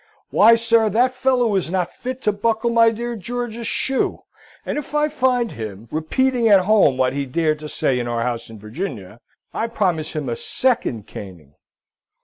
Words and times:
Why, 0.31 0.55
sir, 0.55 0.89
that 0.89 1.13
fellow 1.13 1.45
was 1.45 1.69
not 1.69 1.93
fit 1.93 2.23
to 2.23 2.31
buckle 2.31 2.71
my 2.71 2.89
dear 2.89 3.15
George's 3.15 3.67
shoe; 3.67 4.23
and 4.65 4.79
if 4.79 4.95
I 4.95 5.09
find 5.09 5.51
him 5.51 5.87
repeating 5.91 6.47
at 6.47 6.61
home 6.61 6.97
what 6.97 7.13
he 7.13 7.27
dared 7.27 7.59
to 7.59 7.69
say 7.69 7.99
in 7.99 8.07
our 8.07 8.23
house 8.23 8.49
in 8.49 8.57
Virginia, 8.57 9.19
I 9.53 9.67
promise 9.67 10.13
him 10.13 10.27
a 10.27 10.35
second 10.35 11.05
caning." 11.05 11.53